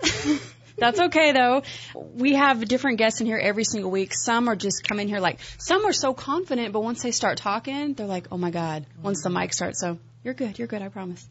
That's 0.77 0.99
okay 0.99 1.31
though. 1.31 1.63
We 1.95 2.33
have 2.33 2.67
different 2.67 2.97
guests 2.97 3.21
in 3.21 3.27
here 3.27 3.37
every 3.37 3.63
single 3.63 3.89
week. 3.89 4.13
Some 4.13 4.49
are 4.49 4.57
just 4.57 4.83
coming 4.83 5.07
here 5.07 5.21
like, 5.21 5.39
some 5.59 5.85
are 5.85 5.93
so 5.93 6.13
confident, 6.13 6.73
but 6.73 6.83
once 6.83 7.01
they 7.01 7.11
start 7.11 7.37
talking, 7.37 7.93
they're 7.93 8.05
like, 8.05 8.27
oh 8.33 8.37
my 8.37 8.51
God, 8.51 8.85
once 9.01 9.23
the 9.23 9.29
mic 9.29 9.53
starts. 9.53 9.79
So 9.79 9.97
you're 10.23 10.33
good. 10.33 10.57
You're 10.57 10.67
good. 10.67 10.81
I 10.81 10.89
promise. 10.89 11.25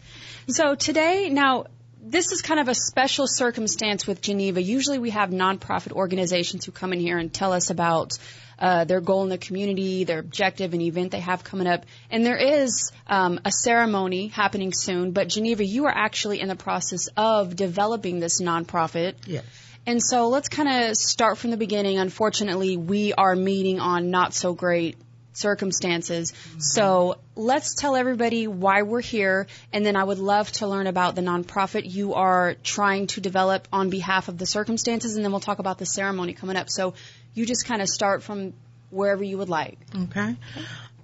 So 0.48 0.74
today, 0.74 1.30
now, 1.30 1.66
this 2.02 2.32
is 2.32 2.42
kind 2.42 2.58
of 2.58 2.68
a 2.68 2.74
special 2.74 3.26
circumstance 3.28 4.06
with 4.06 4.20
Geneva. 4.20 4.60
Usually 4.60 4.98
we 4.98 5.10
have 5.10 5.30
nonprofit 5.30 5.92
organizations 5.92 6.64
who 6.64 6.72
come 6.72 6.92
in 6.92 6.98
here 6.98 7.16
and 7.16 7.32
tell 7.32 7.52
us 7.52 7.70
about 7.70 8.18
uh, 8.58 8.84
their 8.84 9.00
goal 9.00 9.22
in 9.22 9.28
the 9.28 9.38
community, 9.38 10.02
their 10.02 10.18
objective, 10.18 10.72
and 10.72 10.82
event 10.82 11.12
they 11.12 11.20
have 11.20 11.44
coming 11.44 11.68
up. 11.68 11.86
And 12.10 12.26
there 12.26 12.36
is 12.36 12.90
um, 13.06 13.40
a 13.44 13.52
ceremony 13.52 14.28
happening 14.28 14.72
soon, 14.72 15.12
but 15.12 15.28
Geneva, 15.28 15.64
you 15.64 15.86
are 15.86 15.94
actually 15.94 16.40
in 16.40 16.48
the 16.48 16.56
process 16.56 17.08
of 17.16 17.54
developing 17.54 18.18
this 18.18 18.40
nonprofit. 18.40 19.14
Yes. 19.26 19.44
And 19.86 20.02
so 20.02 20.28
let's 20.28 20.48
kind 20.48 20.68
of 20.90 20.96
start 20.96 21.38
from 21.38 21.50
the 21.50 21.56
beginning. 21.56 21.98
Unfortunately, 21.98 22.76
we 22.76 23.12
are 23.12 23.34
meeting 23.34 23.80
on 23.80 24.10
not 24.10 24.34
so 24.34 24.54
great 24.54 24.96
circumstances. 25.32 26.32
So 26.58 27.18
let's 27.36 27.74
tell 27.74 27.96
everybody 27.96 28.46
why 28.46 28.82
we're 28.82 29.00
here, 29.00 29.46
and 29.72 29.84
then 29.84 29.96
I 29.96 30.04
would 30.04 30.18
love 30.18 30.50
to 30.52 30.66
learn 30.66 30.86
about 30.86 31.14
the 31.14 31.22
nonprofit 31.22 31.90
you 31.90 32.14
are 32.14 32.54
trying 32.62 33.06
to 33.08 33.20
develop 33.20 33.68
on 33.72 33.90
behalf 33.90 34.28
of 34.28 34.38
the 34.38 34.46
circumstances, 34.46 35.16
and 35.16 35.24
then 35.24 35.32
we'll 35.32 35.40
talk 35.40 35.58
about 35.58 35.78
the 35.78 35.86
ceremony 35.86 36.34
coming 36.34 36.56
up. 36.56 36.70
So 36.70 36.94
you 37.34 37.46
just 37.46 37.66
kind 37.66 37.82
of 37.82 37.88
start 37.88 38.22
from 38.22 38.52
wherever 38.90 39.24
you 39.24 39.38
would 39.38 39.48
like. 39.48 39.78
Okay. 39.96 40.36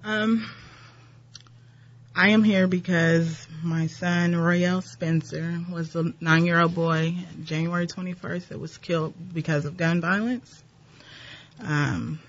Um, 0.03 0.49
I 2.15 2.29
am 2.29 2.43
here 2.43 2.67
because 2.67 3.47
my 3.63 3.87
son 3.87 4.33
Roy'ale 4.33 4.83
Spencer 4.83 5.59
was 5.71 5.95
a 5.95 6.13
nine-year-old 6.19 6.75
boy, 6.75 7.15
January 7.43 7.87
21st, 7.87 8.49
that 8.49 8.59
was 8.59 8.77
killed 8.77 9.13
because 9.33 9.65
of 9.65 9.77
gun 9.77 10.01
violence. 10.01 10.63
Um, 11.61 12.19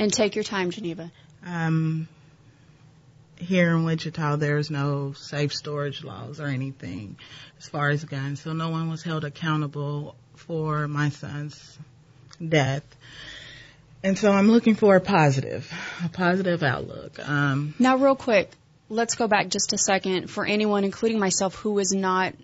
And 0.00 0.12
take 0.12 0.34
your 0.34 0.44
time, 0.44 0.70
Geneva. 0.70 1.12
um, 1.46 2.08
here 3.36 3.70
in 3.70 3.84
Wichita, 3.84 4.36
there's 4.36 4.70
no 4.70 5.12
safe 5.12 5.54
storage 5.54 6.02
laws 6.04 6.40
or 6.40 6.46
anything 6.46 7.16
as 7.58 7.68
far 7.68 7.88
as 7.90 8.04
guns, 8.04 8.40
so 8.42 8.52
no 8.52 8.68
one 8.68 8.90
was 8.90 9.02
held 9.02 9.24
accountable 9.24 10.14
for 10.34 10.88
my 10.88 11.08
son's 11.08 11.78
death. 12.46 12.84
And 14.02 14.18
so 14.18 14.32
I'm 14.32 14.50
looking 14.50 14.74
for 14.74 14.96
a 14.96 15.00
positive, 15.00 15.70
a 16.04 16.08
positive 16.08 16.62
outlook. 16.62 17.18
Um, 17.26 17.74
Now, 17.78 17.96
real 17.96 18.16
quick, 18.16 18.50
let's 18.88 19.14
go 19.14 19.26
back 19.28 19.48
just 19.48 19.72
a 19.72 19.78
second 19.78 20.30
for 20.30 20.44
anyone, 20.44 20.84
including 20.84 21.18
myself, 21.18 21.54
who 21.54 21.78
is 21.78 21.92
not 21.92 22.34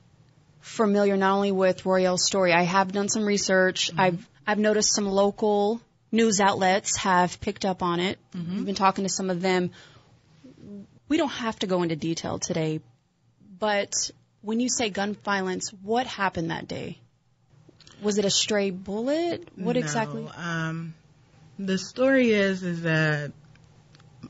familiar 0.61 1.17
not 1.17 1.35
only 1.35 1.53
with 1.53 1.85
Roy'ale's 1.85 2.25
story. 2.25 2.53
I 2.53 2.63
have 2.63 2.93
done 2.93 3.09
some 3.09 3.25
research. 3.25 3.91
I've 3.97 4.27
I've 4.47 4.59
noticed 4.59 4.95
some 4.95 5.07
local 5.07 5.81
news 6.13 6.41
outlets 6.41 6.97
have 6.97 7.41
picked 7.41 7.65
up 7.65 7.83
on 7.83 8.01
it. 8.01 8.19
We've 8.35 8.67
been 8.67 8.75
talking 8.75 9.05
to 9.05 9.11
some 9.11 9.31
of 9.31 9.41
them. 9.41 9.71
We 11.09 11.17
don't 11.17 11.29
have 11.29 11.59
to 11.61 11.67
go 11.67 11.83
into 11.83 11.97
detail 11.97 12.39
today, 12.39 12.81
but 13.59 13.93
when 14.43 14.61
you 14.61 14.69
say 14.69 14.91
gun 14.91 15.15
violence, 15.15 15.71
what 15.83 16.07
happened 16.07 16.51
that 16.51 16.69
day? 16.69 16.99
Was 18.03 18.19
it 18.19 18.25
a 18.25 18.31
stray 18.31 18.71
bullet? 18.71 19.49
What 19.57 19.77
no, 19.77 19.81
exactly? 19.81 20.29
Um, 20.37 20.95
the 21.59 21.79
story 21.79 22.31
is 22.31 22.63
is 22.63 22.83
that 22.83 23.33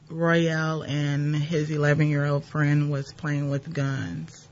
Roy'ale 0.09 0.87
and 0.87 1.35
his 1.35 1.71
11 1.71 2.09
year 2.09 2.25
old 2.25 2.45
friend 2.45 2.91
was 2.91 3.13
playing 3.13 3.51
with 3.51 3.73
guns, 3.73 4.47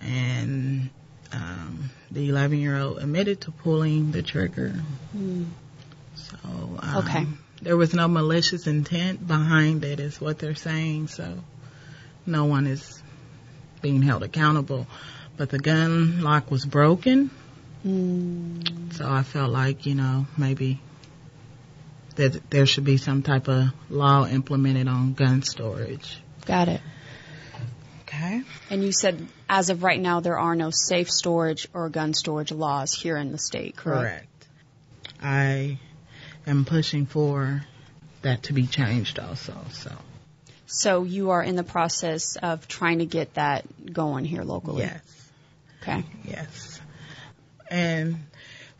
and 0.00 0.90
um, 1.32 1.90
the 2.10 2.28
11 2.28 2.58
year 2.58 2.78
old 2.78 2.98
admitted 2.98 3.40
to 3.42 3.50
pulling 3.50 4.12
the 4.12 4.22
trigger. 4.22 4.74
So 5.12 5.46
um, 6.94 7.04
Okay. 7.04 7.26
there 7.62 7.76
was 7.76 7.94
no 7.94 8.08
malicious 8.08 8.66
intent 8.66 9.26
behind 9.26 9.84
it, 9.84 10.00
is 10.00 10.20
what 10.20 10.38
they're 10.38 10.54
saying. 10.54 11.08
So 11.08 11.38
no 12.26 12.44
one 12.46 12.66
is 12.66 13.02
being 13.82 14.02
held 14.02 14.22
accountable. 14.22 14.86
But 15.36 15.50
the 15.50 15.58
gun 15.58 16.22
lock 16.22 16.50
was 16.50 16.64
broken. 16.64 17.30
So 17.84 19.06
I 19.06 19.22
felt 19.24 19.50
like, 19.50 19.84
you 19.84 19.94
know, 19.94 20.26
maybe 20.38 20.80
that 22.16 22.48
there 22.50 22.64
should 22.64 22.84
be 22.84 22.96
some 22.96 23.22
type 23.22 23.48
of 23.48 23.68
law 23.90 24.26
implemented 24.26 24.88
on 24.88 25.12
gun 25.14 25.42
storage. 25.42 26.18
Got 26.46 26.68
it. 26.68 26.80
Okay. 28.02 28.42
And 28.70 28.82
you 28.84 28.92
said 28.92 29.26
as 29.48 29.70
of 29.70 29.82
right 29.82 30.00
now 30.00 30.20
there 30.20 30.38
are 30.38 30.54
no 30.54 30.70
safe 30.70 31.10
storage 31.10 31.68
or 31.74 31.88
gun 31.88 32.14
storage 32.14 32.52
laws 32.52 32.92
here 32.94 33.16
in 33.16 33.32
the 33.32 33.38
state, 33.38 33.76
correct? 33.76 34.02
Correct. 34.02 34.46
I 35.20 35.78
am 36.46 36.64
pushing 36.64 37.06
for 37.06 37.64
that 38.22 38.44
to 38.44 38.52
be 38.52 38.66
changed 38.66 39.18
also. 39.18 39.54
So 39.72 39.92
So 40.66 41.04
you 41.04 41.30
are 41.30 41.42
in 41.42 41.56
the 41.56 41.64
process 41.64 42.36
of 42.36 42.66
trying 42.68 42.98
to 42.98 43.06
get 43.06 43.34
that 43.34 43.64
going 43.92 44.24
here 44.24 44.42
locally. 44.42 44.84
yes, 44.84 45.30
Okay. 45.82 46.04
yes. 46.24 46.80
And 47.70 48.16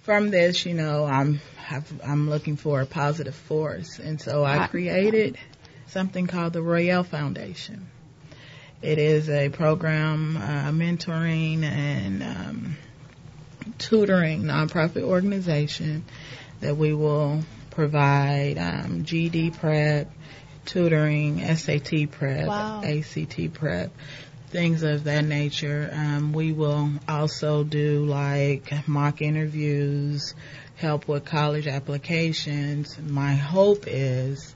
from 0.02 0.30
this, 0.30 0.64
you 0.66 0.74
know, 0.74 1.04
I'm 1.04 1.40
have, 1.56 1.90
I'm 2.04 2.28
looking 2.28 2.56
for 2.56 2.80
a 2.82 2.86
positive 2.86 3.34
force, 3.34 3.98
and 3.98 4.20
so 4.20 4.42
I 4.44 4.64
I- 4.64 4.66
created 4.68 5.38
something 5.88 6.26
called 6.26 6.52
the 6.52 6.60
Roy'ale 6.60 7.04
Foundation. 7.06 7.86
It 8.82 8.98
is 8.98 9.30
a 9.30 9.48
program, 9.48 10.36
uh, 10.36 10.70
mentoring 10.72 11.62
and 11.62 12.22
um, 12.22 12.76
tutoring 13.78 14.42
nonprofit 14.42 15.02
organization 15.02 16.04
that 16.60 16.76
we 16.76 16.94
will 16.94 17.42
provide 17.70 18.58
um, 18.58 19.04
GED 19.04 19.50
prep, 19.50 20.10
tutoring, 20.64 21.40
SAT 21.56 22.10
prep, 22.10 22.46
Wow. 22.46 22.82
ACT 22.82 23.52
prep, 23.52 23.90
things 24.48 24.82
of 24.82 25.04
that 25.04 25.24
nature. 25.24 25.90
Um, 25.92 26.32
we 26.32 26.52
will 26.52 26.90
also 27.08 27.64
do 27.64 28.04
like 28.04 28.86
mock 28.88 29.20
interviews, 29.20 30.34
help 30.76 31.08
with 31.08 31.24
college 31.24 31.66
applications. 31.66 32.98
My 32.98 33.34
hope 33.34 33.84
is 33.86 34.54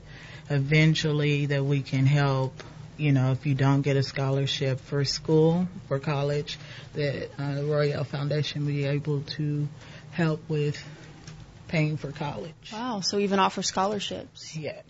eventually 0.49 1.47
that 1.47 1.63
we 1.63 1.81
can 1.81 2.05
help 2.05 2.63
you 2.99 3.13
know, 3.13 3.31
if 3.31 3.45
you 3.45 3.55
don't 3.55 3.81
get 3.81 3.95
a 3.95 4.03
scholarship 4.03 4.81
for 4.81 5.05
school, 5.05 5.69
for 5.87 5.99
college, 5.99 6.59
that 6.93 7.29
uh, 7.39 7.55
the 7.55 7.61
Roy'ale 7.61 8.05
Foundation 8.05 8.65
will 8.65 8.73
be 8.73 8.85
able 8.85 9.21
to 9.21 9.69
help 10.11 10.41
with 10.49 10.77
paying 11.69 11.95
for 11.95 12.11
college. 12.11 12.71
Wow. 12.73 12.99
So 12.99 13.19
even 13.19 13.39
offer 13.39 13.61
scholarships. 13.61 14.55
Yes, 14.55 14.83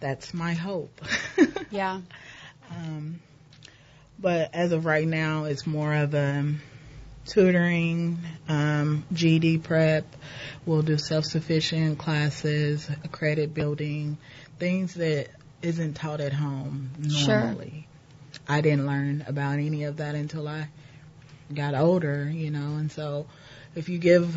that's 0.00 0.32
my 0.32 0.54
hope. 0.54 1.00
Yeah. 1.70 2.02
um, 2.70 3.20
but 4.18 4.54
as 4.54 4.72
of 4.72 4.84
right 4.84 5.08
now, 5.08 5.44
it's 5.44 5.66
more 5.66 5.94
of 5.94 6.12
a 6.12 6.52
tutoring, 7.26 8.18
um, 8.46 9.04
GED 9.12 9.58
prep. 9.58 10.04
We'll 10.66 10.82
do 10.82 10.98
self-sufficient 10.98 11.98
classes, 11.98 12.88
credit 13.10 13.54
building, 13.54 14.18
things 14.58 14.94
that 14.94 15.28
isn't 15.62 15.94
taught 15.94 16.20
at 16.20 16.34
home 16.34 16.90
normally. 16.98 17.18
Sure. 17.18 17.38
normally. 17.40 17.88
I 18.48 18.60
didn't 18.60 18.86
learn 18.86 19.24
about 19.26 19.54
any 19.54 19.84
of 19.84 19.96
that 19.96 20.14
until 20.14 20.46
I 20.46 20.68
got 21.54 21.74
older, 21.74 22.28
you 22.30 22.50
know, 22.50 22.76
and 22.76 22.92
so 22.92 23.26
if 23.74 23.88
you 23.88 23.98
give 23.98 24.36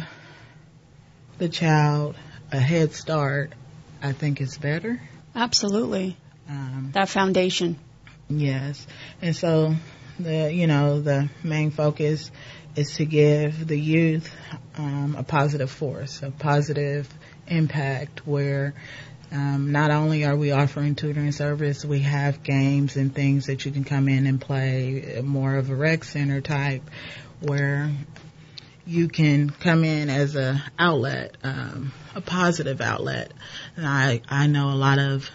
the 1.37 1.49
child 1.49 2.15
a 2.51 2.59
head 2.59 2.93
start, 2.93 3.53
I 4.01 4.13
think 4.13 4.41
is 4.41 4.57
better. 4.57 5.01
Absolutely. 5.35 6.17
Um, 6.47 6.91
That 6.93 7.09
foundation. 7.09 7.77
Yes. 8.29 8.85
And 9.21 9.35
so 9.35 9.75
the 10.19 10.53
you 10.53 10.67
know 10.67 11.01
the 11.01 11.29
main 11.43 11.71
focus 11.71 12.31
is 12.75 12.95
to 12.95 13.05
give 13.05 13.67
the 13.67 13.79
youth 13.79 14.33
um, 14.77 15.15
a 15.17 15.23
positive 15.23 15.71
force, 15.71 16.21
a 16.21 16.31
positive 16.31 17.07
impact 17.47 18.25
where 18.25 18.73
um, 19.31 19.71
not 19.71 19.91
only 19.91 20.25
are 20.25 20.35
we 20.35 20.51
offering 20.51 20.95
tutoring 20.95 21.31
service, 21.31 21.83
we 21.83 22.01
have 22.01 22.43
games 22.43 22.95
and 22.95 23.13
things 23.13 23.47
that 23.47 23.65
you 23.65 23.71
can 23.71 23.83
come 23.83 24.07
in 24.07 24.27
and 24.27 24.39
play, 24.39 25.21
more 25.23 25.55
of 25.55 25.69
a 25.69 25.75
rec 25.75 26.03
center 26.03 26.41
type, 26.41 26.83
where 27.41 27.91
you 28.87 29.07
can 29.07 29.49
come 29.49 29.83
in 29.83 30.09
as 30.09 30.35
a 30.35 30.63
outlet, 30.77 31.35
um, 31.43 31.91
a 32.13 32.21
positive 32.21 32.81
outlet. 32.81 33.31
And 33.75 33.85
I 33.85 34.21
I 34.29 34.47
know 34.47 34.69
a 34.69 34.75
lot 34.75 34.99
of 34.99 35.29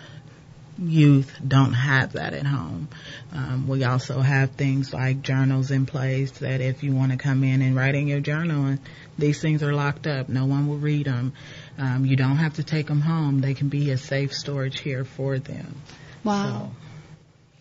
youth 0.79 1.39
don't 1.47 1.75
have 1.75 2.13
that 2.13 2.33
at 2.33 2.47
home. 2.47 2.89
Um, 3.33 3.69
we 3.69 3.85
also 3.85 4.21
have 4.21 4.53
things 4.53 4.95
like 4.95 5.21
journals 5.21 5.71
in 5.71 5.85
place 5.85 6.31
that 6.39 6.61
if 6.61 6.83
you 6.83 6.95
want 6.95 7.13
to 7.13 7.19
come 7.19 7.45
in 7.45 7.61
and 7.61 7.77
write 7.77 7.95
in 7.95 8.07
your 8.07 8.21
journal, 8.21 8.65
and 8.65 8.81
these 9.19 9.41
things 9.43 9.63
are 9.63 9.75
locked 9.75 10.07
up, 10.07 10.29
no 10.29 10.47
one 10.47 10.69
will 10.69 10.79
read 10.79 11.07
them. 11.07 11.35
Um, 11.77 12.07
you 12.07 12.17
don't 12.17 12.39
have 12.39 12.55
to 12.55 12.65
take 12.65 12.87
them 12.87 13.01
home; 13.01 13.41
they 13.41 13.55
can 13.55 13.69
be 13.69 13.91
a 13.91 13.99
safe 13.99 14.33
storage 14.33 14.81
here 14.81 15.05
for 15.05 15.39
them. 15.39 15.83
Wow. 16.25 16.71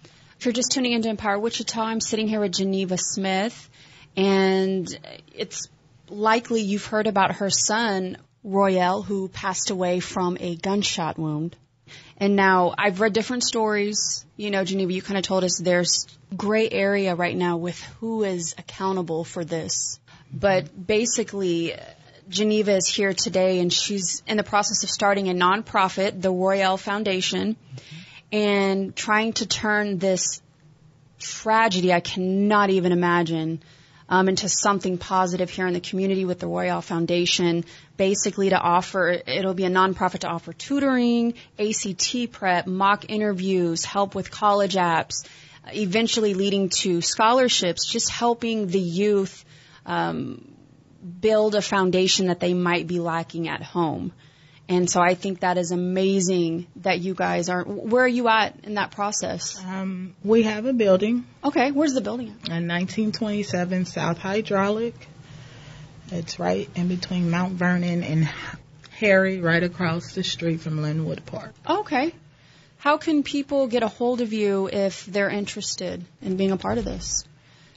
So, 0.04 0.10
If 0.38 0.46
you're 0.46 0.54
just 0.54 0.72
tuning 0.72 0.94
into 0.94 1.10
Empower 1.10 1.40
Wichita, 1.40 1.82
I'm 1.82 2.00
sitting 2.00 2.28
here 2.28 2.40
with 2.40 2.54
Geneva 2.54 2.98
Smith, 2.98 3.70
and 4.16 4.88
it's 5.34 5.68
likely 6.10 6.62
you've 6.62 6.86
heard 6.86 7.08
about 7.08 7.36
her 7.36 7.50
son, 7.50 8.18
Roy'ale, 8.44 9.04
who 9.04 9.28
passed 9.28 9.70
away 9.70 10.00
from 10.00 10.38
a 10.40 10.56
gunshot 10.56 11.18
wound. 11.18 11.56
And 12.18 12.36
now 12.36 12.74
I've 12.78 13.00
read 13.00 13.14
different 13.14 13.44
stories. 13.44 14.26
You 14.36 14.52
know, 14.52 14.64
Geneva, 14.64 14.94
you 14.94 15.02
kind 15.02 15.18
of 15.18 15.24
told 15.24 15.44
us 15.44 15.58
there's 15.58 16.06
gray 16.36 16.70
area 16.70 17.16
right 17.16 17.36
now 17.36 17.58
with 17.58 17.82
who 18.00 18.24
is 18.24 18.54
accountable 18.58 19.24
for 19.24 19.44
this. 19.44 20.00
But 20.32 20.88
basically, 20.88 21.76
Geneva 22.28 22.76
is 22.76 22.88
here 22.88 23.14
today 23.14 23.60
and 23.60 23.74
she's 23.74 24.22
in 24.28 24.38
the 24.38 24.44
process 24.44 24.84
of 24.84 24.90
starting 24.90 25.30
a 25.30 25.34
nonprofit, 25.34 26.22
the 26.22 26.32
Roy'ale 26.32 26.78
Foundation, 26.78 27.56
and 28.32 28.96
trying 28.96 29.34
to 29.34 29.48
turn 29.48 29.98
this 29.98 30.42
tragedy 31.20 31.92
I 31.92 32.00
cannot 32.00 32.70
even 32.70 32.92
imagine 32.92 33.62
um, 34.10 34.28
into 34.28 34.50
something 34.50 34.98
positive 34.98 35.50
here 35.50 35.68
in 35.68 35.74
the 35.74 35.80
community 35.80 36.26
with 36.26 36.40
the 36.40 36.48
Roy'ale 36.48 36.84
Foundation. 36.84 37.64
Basically, 37.96 38.50
to 38.50 38.60
offer 38.60 39.22
it'll 39.26 39.54
be 39.54 39.66
a 39.66 39.70
nonprofit 39.70 40.20
to 40.20 40.28
offer 40.28 40.52
tutoring, 40.52 41.36
ACT 41.60 42.32
prep, 42.32 42.66
mock 42.66 43.06
interviews, 43.10 43.86
help 43.86 44.16
with 44.16 44.32
college 44.32 44.76
apps, 44.76 45.28
eventually 45.68 46.34
leading 46.34 46.70
to 46.70 47.02
scholarships. 47.02 47.86
Just 47.86 48.10
helping 48.10 48.68
the 48.68 48.80
youth 48.80 49.46
um, 49.86 50.56
build 51.20 51.56
a 51.56 51.62
foundation 51.62 52.28
that 52.28 52.40
they 52.40 52.54
might 52.54 52.88
be 52.88 53.00
lacking 53.00 53.48
at 53.48 53.62
home. 53.62 54.12
And 54.70 54.88
so 54.90 55.02
I 55.02 55.16
think 55.16 55.40
that 55.40 55.58
is 55.58 55.72
amazing 55.72 56.68
that 56.78 57.00
you 57.00 57.16
guys 57.16 57.50
are. 57.50 57.64
Where 57.64 58.04
are 58.04 58.08
you 58.08 58.28
at 58.30 58.54
in 58.64 58.76
that 58.76 58.92
process? 58.92 59.60
um, 59.66 60.16
we 60.24 60.44
have 60.44 60.66
a 60.66 60.74
building, 60.74 61.26
Okay, 61.44 61.72
where's 61.72 61.94
the 61.94 62.02
building 62.02 62.28
at? 62.44 62.50
a 62.50 62.62
1927 62.62 63.86
South 63.86 64.20
Hydraulic. 64.20 64.94
It's 66.12 66.40
right 66.40 66.70
in 66.76 66.88
between 66.88 67.30
Mount 67.32 67.54
Vernon 67.54 68.04
and 68.04 68.30
Harry, 68.92 69.40
right 69.42 69.64
across 69.64 70.14
the 70.14 70.24
street 70.24 70.62
from 70.62 70.82
Linwood 70.82 71.26
Park. 71.26 71.54
Okay. 71.68 72.14
How 72.78 72.98
can 72.98 73.24
people 73.24 73.68
get 73.68 73.84
a 73.84 73.88
hold 73.88 74.22
of 74.22 74.34
you 74.34 74.70
if 74.72 75.06
they're 75.06 75.30
interested 75.30 76.04
in 76.22 76.38
being 76.38 76.52
a 76.52 76.58
part 76.58 76.78
of 76.78 76.86
this? 76.86 77.26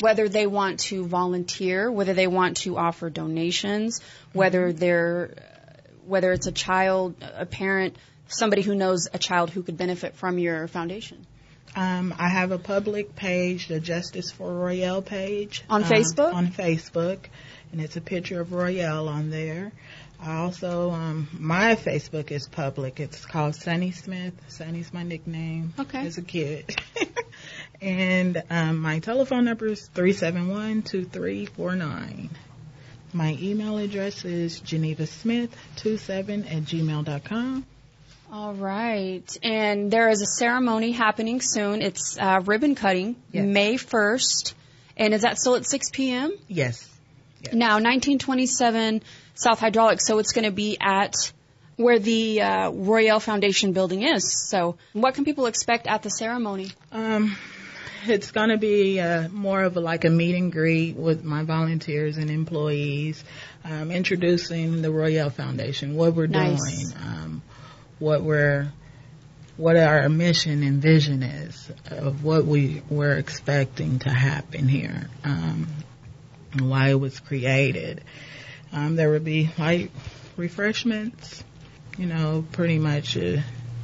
Whether 0.01 0.29
they 0.29 0.47
want 0.47 0.81
to 0.91 1.07
volunteer, 1.07 1.91
whether 1.91 2.13
they 2.15 2.27
want 2.27 2.59
to 2.59 2.77
offer 2.77 3.09
donations, 3.11 4.01
whether 4.33 4.73
they're 4.73 5.35
whether 6.07 6.33
it's 6.33 6.47
a 6.47 6.53
child, 6.53 7.15
a 7.21 7.47
parent, 7.47 7.97
somebody 8.29 8.63
who 8.63 8.75
knows 8.75 9.09
a 9.13 9.19
child 9.19 9.51
who 9.51 9.63
could 9.63 9.77
benefit 9.77 10.15
from 10.15 10.39
your 10.39 10.69
foundation. 10.69 11.27
Um, 11.75 12.15
I 12.19 12.29
have 12.29 12.53
a 12.53 12.59
public 12.59 13.17
page, 13.17 13.69
the 13.69 13.81
Justice 13.81 14.31
for 14.31 14.51
Roy'ale 14.51 15.05
page. 15.05 15.65
On 15.71 15.83
um, 15.83 15.89
Facebook? 15.89 16.35
On 16.35 16.49
Facebook. 16.49 17.19
And 17.73 17.81
it's 17.81 17.97
a 17.97 18.03
picture 18.03 18.43
of 18.43 18.49
Roy'ale 18.49 19.09
on 19.09 19.31
there. 19.31 19.73
I 20.21 20.37
also, 20.37 20.91
um, 20.91 21.29
my 21.33 21.75
Facebook 21.75 22.31
is 22.31 22.47
public. 22.47 23.01
It's 23.01 23.25
called 23.25 23.57
Sunny 23.57 23.91
Smith. 23.91 24.35
Sunny's 24.49 24.93
my 24.93 25.03
nickname 25.03 25.73
Okay. 25.79 26.07
as 26.07 26.19
a 26.19 26.23
kid. 26.23 26.77
and 27.81 28.43
um, 28.49 28.79
my 28.79 29.01
telephone 29.01 29.47
number 29.47 29.67
is 29.67 29.91
371-2349. 29.95 32.29
My 33.13 33.37
email 33.41 33.77
address 33.79 34.25
is 34.25 34.61
genevasmith27 34.61 36.47
at 36.47 36.63
gmail.com. 36.63 37.67
All 38.33 38.55
right. 38.55 39.39
And 39.43 39.91
there 39.91 40.09
is 40.09 40.23
a 40.23 40.27
ceremony 40.27 40.93
happening 40.93 41.41
soon. 41.43 41.83
It's 41.83 42.17
uh, 42.19 42.41
ribbon 42.45 42.75
cutting, 42.75 43.17
Yes. 43.31 43.45
May 43.45 43.75
1st. 43.75 44.55
And 44.97 45.13
is 45.13 45.23
that 45.23 45.39
still 45.39 45.57
at 45.57 45.67
6 45.67 45.91
p.m.? 45.91 46.33
Yes. 46.49 46.89
Now, 47.53 47.75
1927 47.75 49.03
South 49.35 49.59
Hydraulic, 49.59 50.01
so 50.01 50.19
it's 50.19 50.33
going 50.33 50.45
to 50.45 50.51
be 50.53 50.79
at 50.81 51.15
where 51.77 51.99
the 51.99 52.41
uh, 52.41 52.71
Roy'ale 52.71 53.21
Foundation 53.21 53.73
building 53.73 54.03
is. 54.03 54.49
So, 54.49 54.77
what 54.93 55.15
can 55.15 55.25
people 55.25 55.47
expect 55.47 55.87
at 55.87 56.03
the 56.03 56.11
ceremony? 56.11 56.71
Um, 56.93 57.37
it's 58.07 58.31
going 58.31 58.49
to 58.51 58.57
be 58.59 59.01
uh, 59.01 59.29
more 59.29 59.63
of 59.63 59.77
a, 59.77 59.81
like 59.81 60.05
a 60.05 60.11
meet 60.11 60.35
and 60.35 60.53
greet 60.53 60.97
with 60.97 61.25
my 61.25 61.43
volunteers 61.43 62.17
and 62.17 62.31
employees, 62.31 63.23
um, 63.65 63.91
introducing 63.91 64.83
the 64.83 64.89
Roy'ale 64.89 65.31
Foundation, 65.33 65.95
what 65.95 66.15
we're 66.15 66.27
Nice. 66.27 66.93
doing, 66.93 67.03
um, 67.03 67.43
what 67.99 68.23
we're, 68.23 68.73
what 69.57 69.77
our 69.77 70.09
mission 70.09 70.63
and 70.63 70.83
vision 70.83 71.23
is 71.23 71.71
of 71.91 72.25
what 72.25 72.45
we 72.45 72.83
we're 72.89 73.17
expecting 73.19 73.99
to 74.01 74.11
happen 74.11 74.67
here, 74.67 75.09
um, 75.25 75.69
and 76.53 76.69
why 76.69 76.89
it 76.89 76.99
was 76.99 77.21
created. 77.21 78.03
Um, 78.73 78.97
there 78.97 79.11
would 79.11 79.25
be 79.25 79.51
like 79.59 79.91
refreshments, 80.37 81.45
you 81.99 82.07
know, 82.07 82.45
pretty 82.53 82.79
much 82.79 83.17
uh 83.17 83.39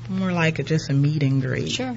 more 0.09 0.33
like 0.33 0.59
a, 0.59 0.63
just 0.63 0.89
a 0.89 0.95
meet 0.95 1.23
and 1.23 1.43
greet. 1.43 1.71
Sure. 1.71 1.97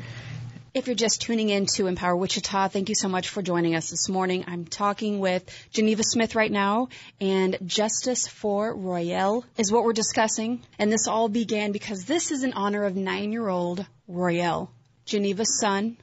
If 0.74 0.88
you're 0.88 0.96
just 0.96 1.22
tuning 1.22 1.50
in 1.50 1.66
to 1.76 1.88
Empower 1.88 2.16
Wichita, 2.16 2.70
thank 2.70 2.88
you 2.88 2.96
so 2.96 3.10
much 3.10 3.28
for 3.28 3.42
joining 3.42 3.76
us 3.76 3.90
this 3.90 4.08
morning. 4.08 4.46
I'm 4.48 4.64
talking 4.64 5.20
with 5.20 5.44
Geneva 5.74 6.02
Smith 6.02 6.34
right 6.34 6.50
now, 6.50 6.88
and 7.20 7.58
Justice 7.66 8.26
for 8.26 8.74
Roy'ale 8.74 9.44
is 9.58 9.70
what 9.70 9.84
we're 9.84 9.92
discussing. 9.92 10.62
And 10.80 10.90
this 10.90 11.10
all 11.10 11.28
began 11.28 11.74
because 11.74 12.06
this 12.06 12.32
is 12.32 12.46
in 12.46 12.54
honor 12.54 12.86
of 12.86 12.96
nine 12.96 13.34
year 13.34 13.50
old 13.50 13.86
Roy'ale, 14.08 14.70
Geneva's 15.06 15.60
son. 15.60 15.98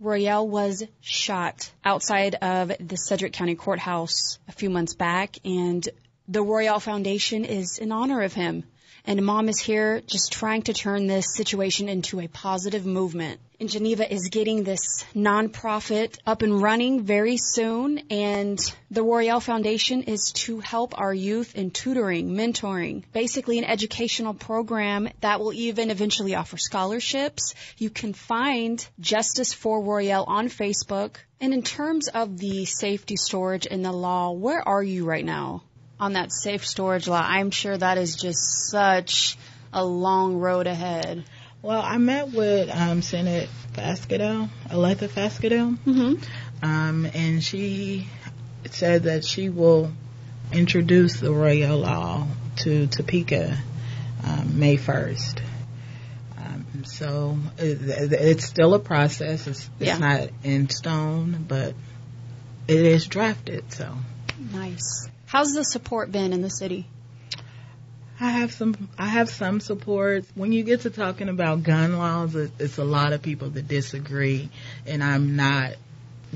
Roy'ale 0.00 0.46
was 0.46 0.84
shot 1.00 1.72
outside 1.84 2.36
of 2.36 2.70
the 2.78 2.96
Sedgwick 2.96 3.32
County 3.32 3.56
Courthouse 3.56 4.38
a 4.46 4.52
few 4.52 4.70
months 4.70 4.94
back, 4.94 5.36
and 5.44 5.88
the 6.28 6.44
Roy'ale 6.44 6.80
Foundation 6.80 7.44
is 7.44 7.78
in 7.78 7.90
honor 7.90 8.22
of 8.22 8.32
him. 8.32 8.62
And 9.04 9.24
mom 9.26 9.48
is 9.48 9.58
here 9.58 10.00
just 10.00 10.32
trying 10.32 10.62
to 10.62 10.72
turn 10.72 11.08
this 11.08 11.34
situation 11.34 11.88
into 11.88 12.20
a 12.20 12.28
positive 12.28 12.86
movement. 12.86 13.40
And 13.58 13.68
Geneva 13.68 14.12
is 14.12 14.28
getting 14.28 14.62
this 14.62 15.04
nonprofit 15.14 16.18
up 16.24 16.42
and 16.42 16.62
running 16.62 17.02
very 17.02 17.36
soon. 17.36 17.98
And 18.10 18.58
the 18.90 19.02
Roy'ale 19.02 19.42
Foundation 19.42 20.04
is 20.04 20.32
to 20.46 20.60
help 20.60 20.98
our 21.00 21.12
youth 21.12 21.56
in 21.56 21.70
tutoring, 21.70 22.30
mentoring, 22.30 23.02
basically 23.12 23.58
an 23.58 23.64
educational 23.64 24.34
program 24.34 25.08
that 25.20 25.40
will 25.40 25.52
even 25.52 25.90
eventually 25.90 26.36
offer 26.36 26.56
scholarships. 26.56 27.54
You 27.78 27.90
can 27.90 28.12
find 28.12 28.84
Justice 29.00 29.52
for 29.52 29.82
Roy'ale 29.82 30.28
on 30.28 30.48
Facebook. 30.48 31.16
And 31.40 31.52
in 31.52 31.62
terms 31.62 32.06
of 32.06 32.38
the 32.38 32.66
safety 32.66 33.16
storage 33.16 33.66
and 33.68 33.84
the 33.84 33.92
law, 33.92 34.30
where 34.30 34.66
are 34.66 34.82
you 34.82 35.04
right 35.04 35.24
now? 35.24 35.64
On 36.00 36.14
that 36.14 36.32
safe 36.32 36.66
storage 36.66 37.06
law. 37.06 37.22
I'm 37.24 37.50
sure 37.50 37.76
that 37.76 37.96
is 37.98 38.16
just 38.16 38.68
such 38.70 39.36
a 39.72 39.84
long 39.84 40.36
road 40.36 40.66
ahead. 40.66 41.24
Well, 41.62 41.80
I 41.80 41.96
met 41.98 42.32
with 42.32 42.68
um, 42.74 43.02
Senate 43.02 43.48
Faust-Goudeau, 43.74 44.48
Oletha 44.70 45.08
Faust-Goudeau, 45.08 45.76
Mm-hmm. 45.86 46.64
um, 46.64 47.06
and 47.14 47.42
she 47.42 48.08
said 48.70 49.04
that 49.04 49.24
she 49.24 49.48
will 49.48 49.92
introduce 50.52 51.20
the 51.20 51.28
Roy'ale 51.28 51.80
Law 51.80 52.26
to 52.56 52.88
Topeka 52.88 53.56
um, 54.26 54.58
May 54.58 54.76
1st. 54.76 55.40
Um, 56.36 56.84
so 56.84 57.38
it, 57.58 57.78
it's 58.12 58.44
still 58.44 58.74
a 58.74 58.80
process. 58.80 59.46
It's, 59.46 59.70
it's 59.78 59.86
Yeah. 59.86 59.98
not 59.98 60.28
in 60.42 60.68
stone, 60.68 61.44
but 61.46 61.74
it 62.66 62.84
is 62.84 63.06
drafted. 63.06 63.72
So 63.72 63.94
Nice. 64.52 65.08
How's 65.32 65.54
the 65.54 65.64
support 65.64 66.12
been 66.12 66.34
in 66.34 66.42
the 66.42 66.50
city? 66.50 66.86
I 68.20 68.32
have 68.32 68.52
some. 68.52 68.90
I 68.98 69.06
have 69.06 69.30
some 69.30 69.60
support. 69.60 70.26
When 70.34 70.52
you 70.52 70.62
get 70.62 70.82
to 70.82 70.90
talking 70.90 71.30
about 71.30 71.62
gun 71.62 71.96
laws, 71.96 72.34
it's 72.34 72.76
a 72.76 72.84
lot 72.84 73.14
of 73.14 73.22
people 73.22 73.48
that 73.48 73.66
disagree, 73.66 74.50
and 74.86 75.02
I'm 75.02 75.34
not 75.34 75.76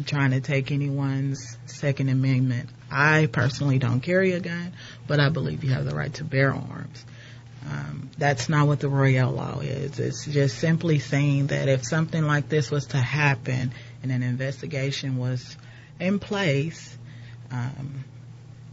trying 0.07 0.31
to 0.31 0.41
take 0.41 0.73
anyone's 0.73 1.59
Second 1.67 2.09
Amendment. 2.09 2.71
I 2.91 3.27
personally 3.27 3.79
don't 3.79 4.01
carry 4.01 4.33
a 4.33 4.41
gun, 4.41 4.73
but 5.07 5.21
I 5.21 5.29
believe 5.29 5.63
you 5.63 5.75
have 5.75 5.85
the 5.85 5.95
right 5.95 6.15
to 6.15 6.25
bear 6.25 6.55
arms. 6.55 7.05
Um, 7.71 8.09
that's 8.17 8.49
not 8.49 8.67
what 8.67 8.81
the 8.81 8.89
Roy'ale 8.89 9.37
law 9.37 9.61
is. 9.61 9.99
It's 9.99 10.25
just 10.25 10.57
simply 10.57 11.01
saying 11.01 11.49
that 11.49 11.69
if 11.69 11.85
something 11.85 12.23
like 12.23 12.49
this 12.49 12.71
was 12.71 12.87
to 12.87 12.97
happen 12.97 13.75
and 14.03 14.11
an 14.11 14.23
investigation 14.23 15.19
was 15.19 15.55
in 16.01 16.19
place, 16.19 16.97
um, 17.51 18.03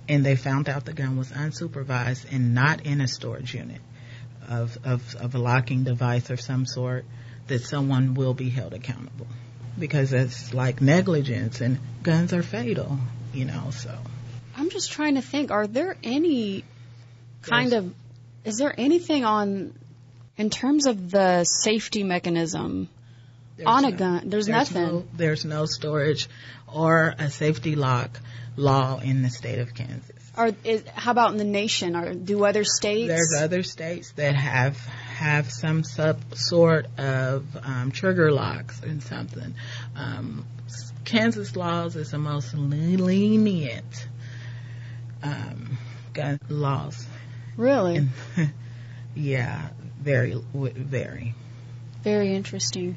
and 0.09 0.25
they 0.25 0.35
found 0.35 0.69
out 0.69 0.85
the 0.85 0.93
gun 0.93 1.17
was 1.17 1.31
unsupervised 1.31 2.25
and 2.31 2.53
not 2.53 2.85
in 2.85 3.01
a 3.01 3.07
storage 3.07 3.53
unit 3.53 3.81
of, 4.49 4.77
of, 4.83 5.15
of 5.15 5.35
a 5.35 5.39
locking 5.39 5.83
device 5.83 6.29
of 6.29 6.41
some 6.41 6.65
sort, 6.65 7.05
that 7.47 7.61
someone 7.61 8.13
will 8.13 8.33
be 8.33 8.49
held 8.49 8.73
accountable. 8.73 9.27
Because 9.79 10.13
it's 10.13 10.53
like 10.53 10.81
negligence 10.81 11.61
and 11.61 11.79
guns 12.03 12.33
are 12.33 12.43
fatal, 12.43 12.99
you 13.33 13.45
know, 13.45 13.71
so. 13.71 13.95
I'm 14.55 14.69
just 14.69 14.91
trying 14.91 15.15
to 15.15 15.21
think. 15.21 15.49
Are 15.51 15.65
there 15.65 15.95
any 16.03 16.63
kind 17.41 17.71
There's- 17.71 17.85
of 17.85 17.93
is 18.45 18.57
there 18.57 18.73
anything 18.77 19.23
on 19.23 19.73
in 20.37 20.49
terms 20.49 20.85
of 20.85 21.09
the 21.09 21.43
safety 21.45 22.03
mechanism 22.03 22.89
There's 23.57 23.67
on 23.67 23.85
a 23.85 23.91
no- 23.91 23.97
gun? 23.97 24.29
There's, 24.29 24.47
nothing. 24.47 24.81
No, 24.81 25.05
there's 25.13 25.45
no 25.45 25.65
storage 25.65 26.27
or 26.67 27.13
a 27.17 27.29
safety 27.29 27.75
lock 27.75 28.19
law 28.55 28.99
in 28.99 29.21
the 29.21 29.29
state 29.29 29.59
of 29.59 29.73
Kansas. 29.73 30.09
Or 30.35 30.51
is, 30.63 30.83
how 30.95 31.11
about 31.11 31.31
in 31.31 31.37
the 31.37 31.43
nation? 31.43 31.95
Or 31.95 32.13
do 32.13 32.43
other 32.45 32.63
states? 32.63 33.07
There's 33.07 33.35
other 33.39 33.61
states 33.61 34.11
that 34.13 34.33
have 34.35 34.77
have 34.77 35.51
some 35.51 35.83
sub 35.83 36.35
sort 36.35 36.87
of 36.97 37.45
um, 37.61 37.91
trigger 37.91 38.31
locks 38.31 38.81
and 38.81 39.03
something. 39.03 39.53
Um, 39.95 40.45
Kansas 41.05 41.55
laws 41.55 41.95
is 41.95 42.11
the 42.11 42.17
most 42.17 42.53
lenient 42.55 44.07
um, 45.21 45.77
gun 46.13 46.39
laws. 46.49 47.05
really 47.55 47.97
And 47.97 48.09
yeah, 49.15 49.69
very, 49.99 50.35
very. 50.53 51.35
very 52.01 52.33
interesting. 52.33 52.95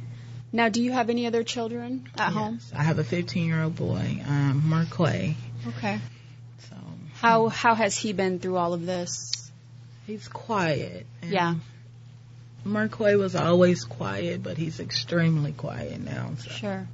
Now, 0.56 0.70
do 0.70 0.82
you 0.82 0.90
have 0.90 1.10
any 1.10 1.26
other 1.26 1.42
children 1.44 2.08
at 2.16 2.32
home? 2.32 2.60
I 2.74 2.82
have 2.82 2.98
a 2.98 3.04
15 3.04 3.46
year 3.46 3.62
old 3.62 3.76
boy, 3.76 4.22
um, 4.26 4.62
Marquay. 4.64 5.34
Okay. 5.68 6.00
So 6.70 6.76
How 7.16 7.48
how 7.48 7.74
has 7.74 7.94
he 7.94 8.14
been 8.14 8.38
through 8.38 8.56
all 8.56 8.72
of 8.72 8.86
this? 8.86 9.50
he's 10.06 10.28
quiet. 10.28 11.04
Yeah. 11.22 11.56
Marquay 12.64 13.16
was 13.16 13.36
always 13.36 13.84
quiet, 13.84 14.42
but 14.42 14.56
he's 14.56 14.80
extremely 14.80 15.52
quiet 15.52 16.00
now. 16.00 16.30
So. 16.38 16.50
Sure. 16.50 16.88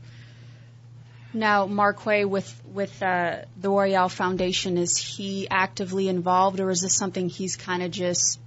Now, 1.33 1.66
Marquay, 1.66 2.25
with 2.25 2.52
with 2.75 3.00
uh, 3.00 3.42
the 3.61 3.69
Roy'ale 3.69 4.11
Foundation, 4.11 4.76
is 4.76 4.97
he 4.99 5.47
actively 5.49 6.09
involved, 6.09 6.59
or 6.59 6.69
is 6.71 6.81
this 6.81 6.97
something 6.97 7.28
he's 7.28 7.54
kind 7.54 7.85
of 7.85 7.92
just 7.92 8.40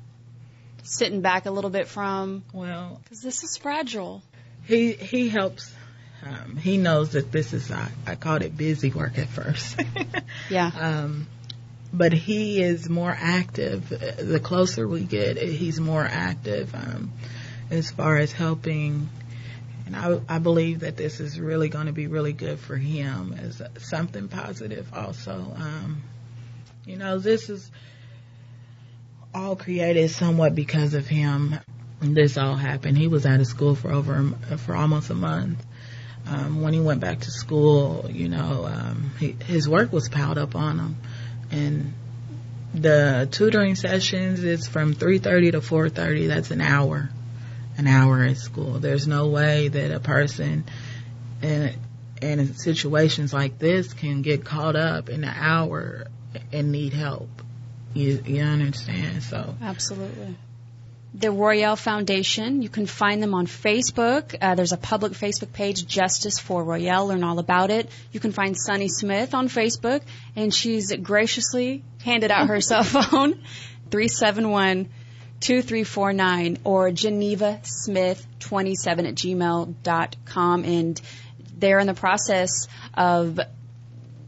sitting 0.84 1.22
back 1.22 1.46
a 1.46 1.52
little 1.52 1.70
bit 1.70 1.88
from? 1.88 2.44
Well, 2.52 3.00
Because 3.04 3.22
this 3.22 3.46
is 3.46 3.56
fragile. 3.56 4.22
He 4.66 4.94
he 4.94 5.30
helps. 5.30 5.74
Um, 6.24 6.58
he 6.58 6.78
knows 6.78 7.12
that 7.12 7.32
this 7.32 7.54
is 7.54 7.70
I, 7.72 7.92
I 8.08 8.16
called 8.16 8.42
it 8.42 8.58
busy 8.58 8.90
work 8.92 9.18
at 9.18 9.28
first. 9.28 9.80
Yeah. 10.50 10.72
um, 10.80 11.28
but 11.94 12.12
he 12.14 12.62
is 12.62 12.90
more 12.90 13.16
active. 13.18 13.92
Uh, 13.92 14.24
The 14.24 14.40
closer 14.40 14.88
we 14.88 15.02
get, 15.02 15.38
he's 15.38 15.80
more 15.80 16.04
active 16.04 16.74
um, 16.76 17.14
as 17.70 17.90
far 17.92 18.18
as 18.18 18.32
helping. 18.32 19.10
And 19.86 19.96
I, 19.96 20.20
I 20.28 20.40
believe 20.40 20.80
that 20.80 20.98
this 20.98 21.20
is 21.20 21.40
really 21.40 21.70
going 21.70 21.86
to 21.86 21.94
be 21.94 22.08
really 22.08 22.34
good 22.34 22.60
for 22.60 22.76
him 22.76 23.34
as 23.34 23.62
something 23.80 24.28
positive. 24.28 24.92
Also, 24.94 25.34
um, 25.56 26.02
you 26.86 26.98
know, 26.98 27.20
this 27.20 27.50
is 27.50 27.70
all 29.34 29.56
created 29.56 30.10
somewhat 30.12 30.56
because 30.56 30.94
of 30.96 31.08
him. 31.08 31.56
This 32.14 32.38
all 32.38 32.56
happened. 32.56 32.98
He 32.98 33.08
was 33.08 33.26
out 33.26 33.40
of 33.40 33.48
school 33.48 33.76
for 33.76 33.92
over 33.92 34.32
for 34.58 34.76
almost 34.76 35.10
a 35.10 35.16
month. 35.16 35.64
Um, 36.28 36.62
when 36.62 36.74
he 36.74 36.80
went 36.80 37.02
back 37.02 37.20
to 37.22 37.32
school, 37.32 38.10
you 38.10 38.30
know, 38.30 38.66
um, 38.66 39.12
he, 39.20 39.36
his 39.44 39.70
work 39.70 39.94
was 39.94 40.10
piled 40.10 40.38
up 40.38 40.56
on 40.56 40.80
him, 40.80 40.96
and 41.52 41.94
the 42.74 43.28
tutoring 43.32 43.76
sessions 43.76 44.44
is 44.44 44.68
from 44.68 44.94
3:30 44.94 45.52
to 45.52 45.62
4:30. 45.62 46.28
That's 46.28 46.52
an 46.52 46.62
hour, 46.62 47.10
an 47.78 47.88
hour 47.88 48.24
at 48.24 48.38
school. 48.38 48.80
There's 48.80 49.08
no 49.08 49.28
way 49.28 49.68
that 49.68 49.92
a 49.92 50.00
person 50.00 50.66
in 51.42 51.76
in 52.22 52.56
situations 52.56 53.34
like 53.34 53.60
this 53.60 53.94
can 53.94 54.22
get 54.22 54.46
caught 54.46 54.76
up 54.76 55.10
in 55.10 55.24
an 55.24 55.34
hour 55.36 56.08
and 56.52 56.72
need 56.72 56.94
help. 56.94 57.30
You 57.94 58.22
you 58.26 58.42
understand? 58.42 59.24
So 59.24 59.56
Absolutely. 59.62 60.36
The 61.18 61.28
Roy'ale 61.28 61.78
Foundation, 61.78 62.62
you 62.62 62.68
can 62.68 62.86
find 62.86 63.24
them 63.24 63.34
on 63.34 63.48
Facebook. 63.48 64.36
Uh, 64.42 64.56
there's 64.56 64.74
a 64.74 64.78
public 64.78 65.14
Facebook 65.14 65.54
page, 65.54 65.88
Justice 65.88 66.40
for 66.40 66.62
Roy'ale. 66.62 67.08
Learn 67.08 67.24
all 67.24 67.40
about 67.40 67.72
it. 67.72 67.90
You 68.12 68.20
can 68.20 68.34
find 68.34 68.54
Sunny 68.58 68.90
Smith 68.90 69.34
on 69.34 69.48
Facebook, 69.48 70.02
and 70.36 70.54
she's 70.54 70.94
graciously 70.94 71.86
handed 72.04 72.32
out 72.32 72.50
her 72.50 72.60
cell 72.60 72.84
phone, 72.84 73.36
371 73.92 74.90
2349, 75.40 76.58
or 76.66 76.92
Geneva 76.92 77.62
Smith 77.64 78.26
27 78.40 79.06
at 79.06 79.16
gmail.com. 79.16 80.64
And 80.66 81.02
they're 81.58 81.80
in 81.80 81.88
the 81.88 81.94
process 81.94 82.68
of 82.94 83.40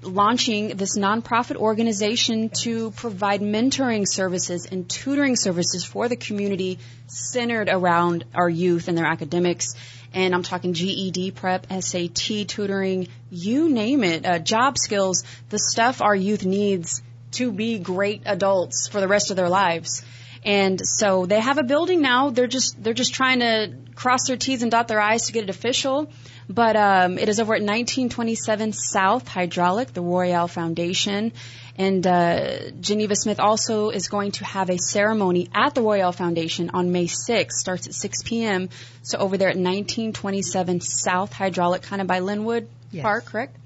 launching 0.01 0.77
this 0.77 0.97
nonprofit 0.97 1.55
organization 1.55 2.49
to 2.49 2.91
provide 2.91 3.41
mentoring 3.41 4.07
services 4.07 4.65
and 4.65 4.89
tutoring 4.89 5.35
services 5.35 5.83
for 5.83 6.07
the 6.07 6.15
community 6.15 6.79
centered 7.07 7.69
around 7.69 8.25
our 8.33 8.49
youth 8.49 8.87
and 8.87 8.97
their 8.97 9.05
academics. 9.05 9.75
And 10.13 10.33
I'm 10.33 10.43
talking 10.43 10.73
GED 10.73 11.31
prep, 11.31 11.67
SAT 11.69 12.47
tutoring, 12.47 13.07
you 13.29 13.69
name 13.69 14.03
it, 14.03 14.25
uh, 14.25 14.39
job 14.39 14.77
skills, 14.77 15.23
the 15.49 15.59
stuff 15.59 16.01
our 16.01 16.15
youth 16.15 16.45
needs 16.45 17.01
to 17.31 17.51
be 17.51 17.77
great 17.77 18.23
adults 18.25 18.87
for 18.87 19.01
the 19.01 19.07
rest 19.07 19.31
of 19.31 19.37
their 19.37 19.49
lives. 19.49 20.03
And 20.47 20.79
so 20.87 21.25
they 21.25 21.41
have 21.41 21.57
a 21.57 21.63
building 21.63 22.01
now. 22.01 22.29
They're 22.29 22.47
just 22.47 22.81
they're 22.81 22.93
just 22.93 23.13
trying 23.13 23.41
to 23.41 23.73
cross 23.95 24.27
their 24.27 24.37
T's 24.37 24.61
and 24.61 24.71
dot 24.71 24.87
their 24.87 25.01
I's 25.01 25.25
to 25.25 25.33
get 25.33 25.43
it 25.43 25.49
official. 25.49 26.09
But 26.47 26.77
um, 26.77 27.17
it 27.17 27.27
is 27.27 27.41
over 27.41 27.53
at 27.53 27.61
1927 27.61 28.71
South 28.71 29.27
Hydraulic, 29.27 29.91
the 29.93 30.01
Roy'ale 30.01 30.49
Foundation. 30.49 31.33
And 31.77 32.07
uh, 32.07 32.71
Geneva 32.79 33.17
Smith 33.17 33.41
also 33.41 33.89
is 33.89 34.07
going 34.07 34.31
to 34.39 34.45
have 34.45 34.69
a 34.69 34.77
ceremony 34.77 35.49
at 35.53 35.75
the 35.75 35.81
Roy'ale 35.81 36.15
Foundation 36.15 36.69
on 36.69 36.93
May 36.93 37.07
6th. 37.07 37.51
Starts 37.51 37.87
at 37.87 37.93
6 37.93 38.23
p.m. 38.23 38.69
So 39.01 39.17
over 39.17 39.37
there 39.37 39.49
at 39.49 39.57
1927 39.57 40.79
South 40.79 41.33
Hydraulic, 41.33 41.81
kind 41.81 42.01
of 42.01 42.07
by 42.07 42.19
Linwood 42.19 42.69
Yes. 42.89 43.03
Park, 43.03 43.25
correct? 43.25 43.57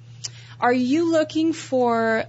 Are 0.60 0.74
you 0.74 1.12
looking 1.12 1.54
for 1.54 2.26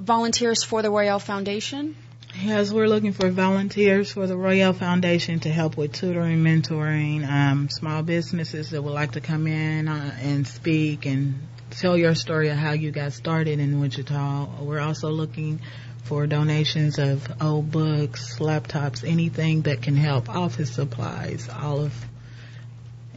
volunteers 0.00 0.64
for 0.64 0.82
the 0.82 0.88
Roy'ale 0.88 1.20
Foundation? 1.20 1.94
Yes, 2.40 2.72
we're 2.72 2.88
looking 2.88 3.12
for 3.12 3.28
volunteers 3.30 4.10
for 4.10 4.26
the 4.26 4.34
Roy'ale 4.34 4.74
Foundation 4.74 5.40
to 5.40 5.50
help 5.50 5.76
with 5.76 5.92
tutoring, 5.92 6.42
mentoring, 6.42 7.28
um, 7.28 7.68
small 7.68 8.02
businesses 8.02 8.70
that 8.70 8.82
would 8.82 8.94
like 8.94 9.12
to 9.12 9.20
come 9.20 9.46
in 9.46 9.86
uh, 9.86 10.16
and 10.18 10.46
speak 10.48 11.04
and 11.04 11.46
tell 11.70 11.96
your 11.96 12.14
story 12.14 12.48
of 12.48 12.56
how 12.56 12.72
you 12.72 12.90
got 12.90 13.12
started 13.12 13.60
in 13.60 13.80
Wichita. 13.80 14.62
We're 14.62 14.80
also 14.80 15.10
looking 15.10 15.60
for 16.04 16.26
donations 16.26 16.98
of 16.98 17.30
old 17.40 17.70
books, 17.70 18.38
laptops, 18.38 19.06
anything 19.06 19.62
that 19.62 19.82
can 19.82 19.94
help, 19.94 20.30
office 20.30 20.72
supplies, 20.72 21.50
all 21.50 21.80
of 21.80 21.94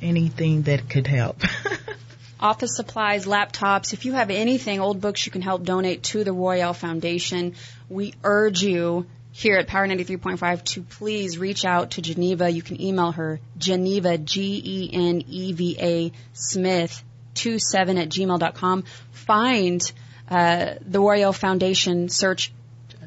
anything 0.02 0.64
that 0.64 0.90
could 0.90 1.08
help. 1.08 1.42
office 2.40 2.76
supplies, 2.76 3.26
laptops. 3.26 3.94
If 3.94 4.06
you 4.06 4.14
have 4.14 4.30
anything, 4.30 4.80
old 4.80 5.02
books, 5.02 5.26
you 5.26 5.32
can 5.32 5.42
help 5.42 5.64
donate 5.64 6.04
to 6.04 6.24
the 6.24 6.32
Roy'ale 6.32 6.76
Foundation. 6.76 7.56
We 7.90 8.14
urge 8.24 8.62
you 8.62 9.06
here 9.32 9.58
at 9.58 9.68
Power 9.68 9.88
93.5 9.88 10.64
to 10.64 10.82
please 10.82 11.38
reach 11.38 11.66
out 11.66 11.92
to 11.92 12.02
Geneva. 12.02 12.50
You 12.50 12.62
can 12.62 12.82
email 12.82 13.12
her, 13.12 13.40
Geneva, 13.58 14.18
G-E-N-E-V-A, 14.18 16.12
Smith, 16.34 17.04
27 17.36 17.98
at 17.98 18.10
gmail.com. 18.10 18.84
Find 19.12 19.92
uh, 20.30 20.76
the 20.82 21.00
Roy'ale 21.00 21.36
Foundation, 21.36 22.10
search 22.10 22.54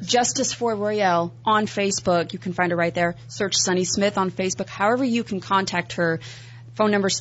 Justice 0.03 0.53
for 0.53 0.75
Roy'ale 0.75 1.31
on 1.43 1.65
Facebook. 1.65 2.31
You 2.31 2.39
can 2.39 2.53
find 2.53 2.71
her 2.71 2.77
right 2.77 2.93
there. 2.93 3.15
Search 3.27 3.55
Sunny 3.55 3.83
Smith 3.83 4.17
on 4.17 4.31
Facebook. 4.31 4.69
However, 4.69 5.03
you 5.03 5.23
can 5.23 5.41
contact 5.41 5.93
her. 5.93 6.19
Phone 6.75 6.91
number 6.91 7.07
is 7.07 7.19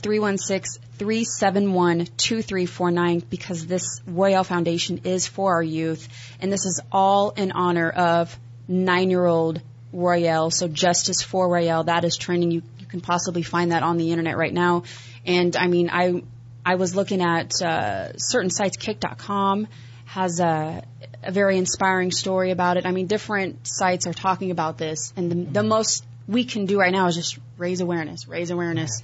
316-371-2349 0.98 3.22
because 3.28 3.66
this 3.66 4.00
Roy'ale 4.08 4.44
Foundation 4.44 5.00
is 5.04 5.26
for 5.26 5.54
our 5.54 5.62
youth. 5.62 6.08
And 6.40 6.52
this 6.52 6.66
is 6.66 6.80
all 6.92 7.30
in 7.30 7.52
honor 7.52 7.90
of 7.90 8.38
nine-year-old 8.66 9.62
Roy'ale. 9.94 10.52
So 10.52 10.68
Justice 10.68 11.22
for 11.22 11.48
Roy'ale, 11.48 11.86
that 11.86 12.04
is 12.04 12.16
trending. 12.16 12.50
You, 12.50 12.62
you 12.78 12.86
can 12.86 13.00
possibly 13.00 13.42
find 13.42 13.72
that 13.72 13.82
on 13.82 13.96
the 13.96 14.10
internet 14.10 14.36
right 14.36 14.52
now. 14.52 14.82
And 15.24 15.56
I 15.56 15.66
mean, 15.66 15.88
I, 15.90 16.22
I 16.64 16.74
was 16.74 16.94
looking 16.94 17.22
at 17.22 17.62
uh, 17.62 18.16
certain 18.18 18.50
sites, 18.50 18.76
kick.com 18.76 19.68
has 20.08 20.40
a, 20.40 20.82
a 21.22 21.30
very 21.30 21.58
inspiring 21.58 22.10
story 22.10 22.50
about 22.50 22.78
it. 22.78 22.86
I 22.86 22.92
mean, 22.92 23.06
different 23.06 23.66
sites 23.66 24.06
are 24.06 24.14
talking 24.14 24.50
about 24.50 24.78
this, 24.78 25.12
and 25.16 25.30
the, 25.30 25.60
the 25.60 25.62
most 25.62 26.04
we 26.26 26.44
can 26.44 26.64
do 26.64 26.78
right 26.78 26.92
now 26.92 27.06
is 27.08 27.14
just 27.14 27.38
raise 27.58 27.80
awareness, 27.80 28.26
raise 28.26 28.50
awareness. 28.50 29.02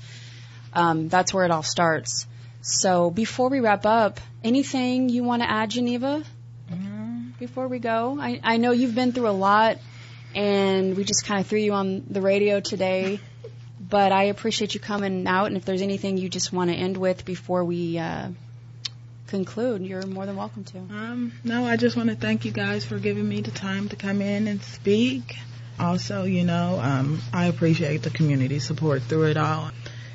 Um, 0.74 1.08
that's 1.08 1.32
where 1.32 1.44
it 1.44 1.50
all 1.50 1.62
starts. 1.62 2.26
So 2.60 3.10
before 3.10 3.48
we 3.48 3.60
wrap 3.60 3.86
up, 3.86 4.20
anything 4.42 5.08
you 5.08 5.22
want 5.22 5.42
to 5.42 5.50
add, 5.50 5.70
Geneva? 5.70 6.24
Before 7.38 7.66
we 7.68 7.78
go, 7.78 8.16
I, 8.20 8.40
I 8.42 8.56
know 8.58 8.70
you've 8.70 8.94
been 8.94 9.12
through 9.12 9.28
a 9.28 9.36
lot, 9.36 9.78
and 10.34 10.96
we 10.96 11.04
just 11.04 11.26
kind 11.26 11.40
of 11.40 11.46
threw 11.46 11.58
you 11.58 11.72
on 11.72 12.04
the 12.08 12.20
radio 12.20 12.60
today. 12.60 13.20
But 13.86 14.12
I 14.12 14.24
appreciate 14.24 14.72
you 14.72 14.80
coming 14.80 15.26
out, 15.26 15.46
and 15.46 15.58
if 15.58 15.66
there's 15.66 15.82
anything 15.82 16.16
you 16.16 16.30
just 16.30 16.54
want 16.54 16.70
to 16.70 16.76
end 16.76 16.96
with 16.96 17.26
before 17.26 17.64
we 17.64 17.98
uh, 17.98 18.28
conclude, 19.26 19.82
you're 19.82 20.06
more 20.06 20.24
than 20.24 20.36
welcome 20.36 20.64
to. 20.64 20.78
Um, 20.78 21.32
no, 21.44 21.66
I 21.66 21.76
just 21.76 21.94
want 21.94 22.08
to 22.08 22.16
thank 22.16 22.46
you 22.46 22.50
guys 22.50 22.84
for 22.84 22.98
giving 22.98 23.28
me 23.28 23.42
the 23.42 23.50
time 23.50 23.90
to 23.90 23.96
come 23.96 24.22
in 24.22 24.48
and 24.48 24.62
speak. 24.62 25.36
Also, 25.78 26.24
you 26.24 26.44
know, 26.44 26.80
um, 26.80 27.20
I 27.32 27.46
appreciate 27.46 28.02
the 28.02 28.10
community 28.10 28.58
support 28.58 29.02
through 29.02 29.24
it 29.24 29.36
all. 29.36 29.70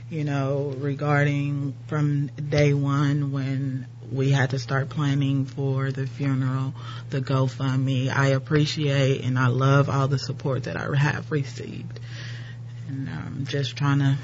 You 0.09 0.23
know, 0.23 0.73
regarding 0.77 1.75
from 1.87 2.27
day 2.27 2.73
one 2.73 3.31
when 3.31 3.85
we 4.11 4.31
had 4.31 4.51
to 4.51 4.59
start 4.59 4.89
planning 4.89 5.45
for 5.45 5.91
the 5.91 6.07
funeral, 6.07 6.73
the 7.09 7.21
GoFundMe. 7.21 8.09
I 8.09 8.29
appreciate 8.29 9.23
and 9.23 9.37
I 9.37 9.47
love 9.47 9.87
all 9.89 10.07
the 10.07 10.17
support 10.17 10.63
that 10.63 10.77
I 10.77 10.95
have 10.95 11.31
received. 11.31 11.99
And 12.87 13.07
I'm 13.07 13.45
just 13.45 13.77
trying 13.77 13.99
to 13.99 14.17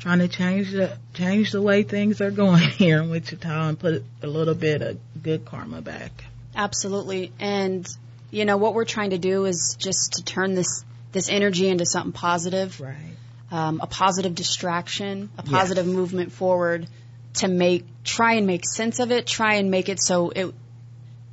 trying 0.00 0.18
to 0.18 0.28
change 0.28 0.72
the 0.72 0.98
change 1.14 1.52
the 1.52 1.62
way 1.62 1.82
things 1.82 2.20
are 2.20 2.30
going 2.30 2.68
here 2.76 3.02
in 3.02 3.08
Wichita 3.08 3.68
and 3.68 3.78
put 3.78 4.04
a 4.22 4.26
little 4.26 4.54
bit 4.54 4.82
of 4.82 4.98
good 5.22 5.44
karma 5.44 5.80
back. 5.80 6.24
Absolutely. 6.54 7.32
And 7.38 7.88
you 8.30 8.44
know 8.44 8.58
what 8.58 8.74
we're 8.74 8.84
trying 8.84 9.10
to 9.10 9.18
do 9.18 9.46
is 9.46 9.76
just 9.78 10.14
to 10.14 10.24
turn 10.24 10.54
this 10.54 10.84
this 11.12 11.30
energy 11.30 11.68
into 11.68 11.86
something 11.86 12.12
positive, 12.12 12.80
Right. 12.80 13.16
Um, 13.52 13.80
a 13.82 13.86
positive 13.86 14.34
distraction, 14.34 15.28
a 15.38 15.42
Yes. 15.42 15.50
positive 15.52 15.86
movement 15.86 16.32
forward 16.32 16.86
to 17.34 17.48
make 17.48 17.84
try 18.02 18.34
and 18.34 18.46
make 18.46 18.64
sense 18.66 18.98
of 18.98 19.12
it, 19.12 19.26
try 19.26 19.54
and 19.56 19.70
make 19.70 19.88
it 19.90 20.00
so 20.02 20.30
it 20.30 20.54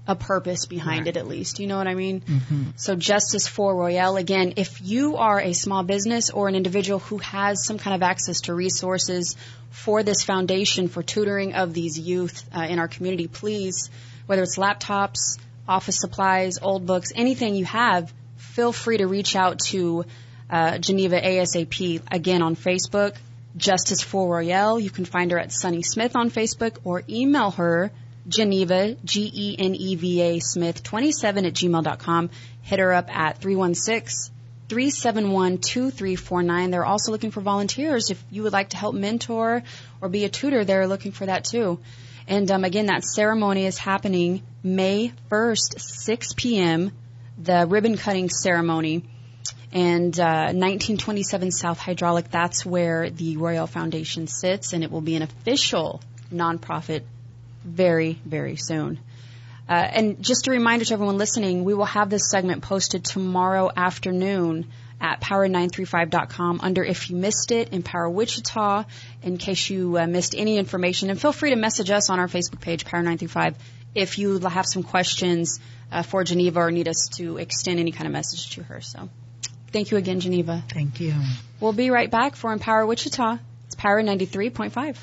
a 0.05 0.15
purpose 0.15 0.65
behind 0.65 1.05
Right. 1.05 1.15
it 1.15 1.17
at 1.17 1.27
least. 1.27 1.59
You 1.59 1.67
know 1.67 1.77
what 1.77 1.87
I 1.87 1.93
mean? 1.95 2.21
Mm-hmm. 2.21 2.63
So 2.77 2.95
Justice 2.95 3.47
for 3.47 3.73
Roy'ale 3.75 4.17
again, 4.19 4.53
if 4.57 4.81
you 4.81 5.17
are 5.17 5.39
a 5.39 5.53
small 5.53 5.83
business 5.83 6.29
or 6.29 6.47
an 6.49 6.55
individual 6.55 6.99
who 6.99 7.19
has 7.19 7.63
some 7.63 7.77
kind 7.77 7.95
of 7.95 8.01
access 8.03 8.41
to 8.41 8.53
resources 8.53 9.35
for 9.69 10.01
this 10.03 10.23
foundation 10.23 10.87
for 10.89 11.03
tutoring 11.03 11.53
of 11.53 11.73
these 11.73 11.97
youth 11.97 12.43
uh, 12.53 12.61
in 12.63 12.79
our 12.79 12.87
community, 12.87 13.27
please, 13.27 13.89
whether 14.25 14.41
it's 14.43 14.57
laptops, 14.57 15.37
office 15.67 15.99
supplies, 15.99 16.57
old 16.61 16.85
books, 16.87 17.11
anything 17.15 17.55
you 17.55 17.65
have, 17.65 18.11
feel 18.37 18.71
free 18.73 18.97
to 18.97 19.05
reach 19.07 19.35
out 19.35 19.59
to 19.59 20.05
uh, 20.49 20.77
Geneva 20.77 21.19
ASAP 21.19 22.01
again 22.11 22.41
on 22.41 22.55
Facebook, 22.55 23.15
Justice 23.57 24.01
for 24.01 24.27
Roy'ale. 24.27 24.81
You 24.81 24.89
can 24.89 25.05
find 25.05 25.31
her 25.31 25.39
at 25.39 25.51
Sunny 25.51 25.83
Smith 25.83 26.15
on 26.15 26.29
Facebook 26.29 26.77
or 26.83 27.03
email 27.09 27.51
her 27.51 27.91
Geneva, 28.27 28.95
G 29.03 29.31
E 29.33 29.55
N 29.57 29.75
E 29.75 29.95
V 29.95 30.21
A 30.21 30.39
Smith 30.39 30.83
27 30.83 31.45
at 31.45 31.53
gmail.com. 31.53 32.29
Hit 32.61 32.79
her 32.79 32.93
up 32.93 33.15
at 33.15 33.39
316 33.39 34.33
371 34.69 35.57
2349. 35.57 36.71
They're 36.71 36.85
also 36.85 37.11
looking 37.11 37.31
for 37.31 37.41
volunteers. 37.41 38.11
If 38.11 38.23
you 38.29 38.43
would 38.43 38.53
like 38.53 38.69
to 38.69 38.77
help 38.77 38.93
mentor 38.93 39.63
or 39.99 40.09
be 40.09 40.25
a 40.25 40.29
tutor, 40.29 40.63
they're 40.63 40.87
looking 40.87 41.11
for 41.11 41.25
that 41.25 41.43
too. 41.43 41.79
And 42.27 42.49
um, 42.51 42.63
again, 42.63 42.85
that 42.85 43.03
ceremony 43.03 43.65
is 43.65 43.79
happening 43.79 44.43
May 44.63 45.11
1st, 45.31 45.79
6 45.79 46.33
p.m., 46.33 46.91
the 47.39 47.65
ribbon 47.65 47.97
cutting 47.97 48.29
ceremony. 48.29 49.03
And 49.71 50.19
uh, 50.19 50.51
1927 50.53 51.51
South 51.51 51.77
Hydraulic, 51.77 52.31
that's 52.31 52.65
where 52.65 53.09
the 53.09 53.37
Roy'ale 53.37 53.69
Foundation 53.69 54.27
sits, 54.27 54.73
and 54.73 54.83
it 54.83 54.91
will 54.91 55.01
be 55.01 55.15
an 55.15 55.21
official 55.21 56.01
nonprofit 56.33 57.03
very, 57.63 58.19
very 58.25 58.55
soon. 58.55 58.99
Uh, 59.67 59.73
and 59.73 60.23
just 60.23 60.47
a 60.47 60.51
reminder 60.51 60.85
to 60.85 60.93
everyone 60.93 61.19
listening, 61.19 61.63
we 61.63 61.75
will 61.75 61.85
have 61.85 62.09
this 62.09 62.31
segment 62.31 62.63
posted 62.63 63.05
tomorrow 63.05 63.69
afternoon 63.75 64.65
at 64.99 65.21
power935.com 65.21 66.59
under 66.63 66.83
If 66.83 67.11
You 67.11 67.17
Missed 67.17 67.51
It, 67.51 67.71
Empower 67.71 68.09
Wichita, 68.09 68.85
in 69.21 69.37
case 69.37 69.69
you 69.69 69.99
uh, 69.99 70.07
missed 70.07 70.33
any 70.35 70.57
information. 70.57 71.11
And 71.11 71.21
feel 71.21 71.31
free 71.31 71.51
to 71.51 71.55
message 71.55 71.91
us 71.91 72.09
on 72.09 72.19
our 72.19 72.27
Facebook 72.27 72.61
page, 72.61 72.83
Power935, 72.85 73.55
if 73.93 74.17
you 74.17 74.39
have 74.39 74.65
some 74.65 74.83
questions 74.83 75.59
uh, 75.91 76.01
for 76.01 76.23
Geneva 76.23 76.59
or 76.59 76.71
need 76.71 76.87
us 76.87 77.09
to 77.17 77.37
extend 77.37 77.79
any 77.79 77.91
kind 77.91 78.07
of 78.07 78.13
message 78.13 78.55
to 78.55 78.63
her. 78.63 78.81
So 78.81 79.09
thank 79.71 79.91
you 79.91 79.97
again, 79.97 80.19
Geneva. 80.19 80.63
Thank 80.69 80.99
you. 80.99 81.13
We'll 81.59 81.73
be 81.73 81.89
right 81.89 82.09
back 82.09 82.35
for 82.35 82.51
Empower 82.53 82.85
Wichita. 82.85 83.37
It's 83.67 83.75
Power 83.75 84.01
93.5. 84.01 84.97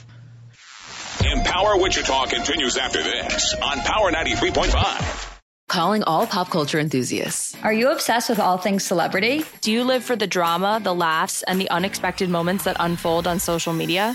Empower 1.33 1.79
Wichita 1.81 2.27
continues 2.27 2.77
after 2.77 3.03
this 3.03 3.55
on 3.55 3.79
Power 3.81 4.13
93.5. 4.13 5.33
Calling 5.69 6.05
all 6.05 6.27
pop 6.27 6.49
culture 6.51 6.79
enthusiasts. 6.79 7.57
Are 7.65 7.73
you 7.73 7.91
obsessed 7.91 8.29
with 8.29 8.39
all 8.39 8.57
things 8.57 8.85
celebrity? 8.85 9.45
Do 9.63 9.73
you 9.73 9.83
live 9.83 10.05
for 10.05 10.15
the 10.15 10.27
drama, 10.27 10.81
the 10.83 10.95
laughs, 10.95 11.43
and 11.43 11.61
the 11.61 11.69
unexpected 11.71 12.31
moments 12.31 12.65
that 12.65 12.77
unfold 12.79 13.27
on 13.27 13.41
social 13.41 13.73
media? 13.73 14.15